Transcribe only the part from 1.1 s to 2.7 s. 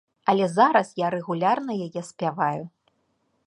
рэгулярна яе спяваю.